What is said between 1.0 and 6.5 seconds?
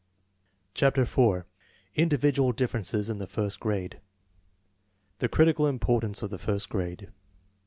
IV INDIVIDUAL DIFFERENCES IN THE FIRST GRADE The critical importance of the